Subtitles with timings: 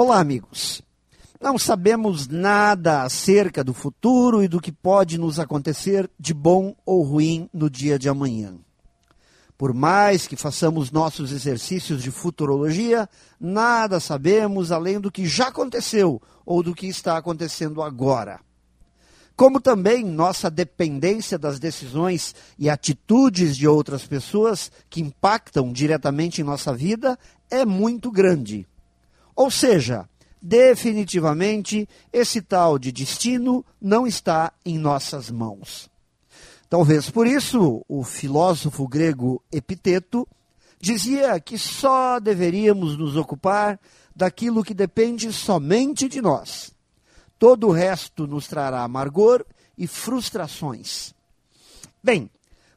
[0.00, 0.80] Olá, amigos.
[1.40, 7.02] Não sabemos nada acerca do futuro e do que pode nos acontecer de bom ou
[7.02, 8.54] ruim no dia de amanhã.
[9.58, 13.08] Por mais que façamos nossos exercícios de futurologia,
[13.40, 18.38] nada sabemos além do que já aconteceu ou do que está acontecendo agora.
[19.34, 26.44] Como também nossa dependência das decisões e atitudes de outras pessoas que impactam diretamente em
[26.44, 27.18] nossa vida
[27.50, 28.64] é muito grande.
[29.38, 30.08] Ou seja,
[30.42, 35.88] definitivamente esse tal de destino não está em nossas mãos.
[36.68, 40.26] Talvez por isso o filósofo grego Epiteto
[40.80, 43.78] dizia que só deveríamos nos ocupar
[44.14, 46.72] daquilo que depende somente de nós.
[47.38, 49.46] Todo o resto nos trará amargor
[49.78, 51.14] e frustrações.
[52.02, 52.28] Bem,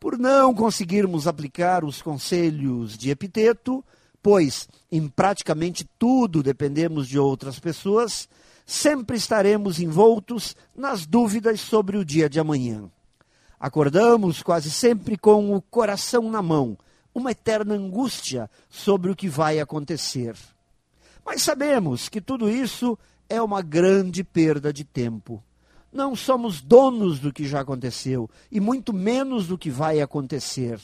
[0.00, 3.84] por não conseguirmos aplicar os conselhos de Epiteto,
[4.26, 8.28] pois em praticamente tudo dependemos de outras pessoas,
[8.66, 12.90] sempre estaremos envoltos nas dúvidas sobre o dia de amanhã.
[13.60, 16.76] Acordamos quase sempre com o coração na mão,
[17.14, 20.34] uma eterna angústia sobre o que vai acontecer.
[21.24, 22.98] Mas sabemos que tudo isso
[23.28, 25.40] é uma grande perda de tempo.
[25.92, 30.80] Não somos donos do que já aconteceu e muito menos do que vai acontecer.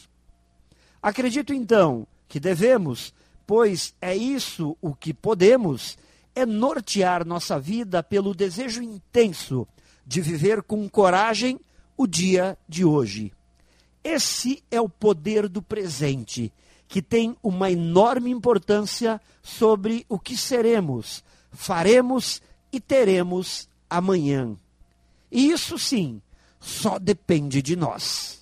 [1.02, 3.12] Acredito então que devemos
[3.52, 5.98] pois é isso o que podemos,
[6.34, 9.68] é nortear nossa vida pelo desejo intenso
[10.06, 11.60] de viver com coragem
[11.94, 13.30] o dia de hoje.
[14.02, 16.50] Esse é o poder do presente,
[16.88, 22.40] que tem uma enorme importância sobre o que seremos, faremos
[22.72, 24.56] e teremos amanhã.
[25.30, 26.22] E isso sim,
[26.58, 28.41] só depende de nós.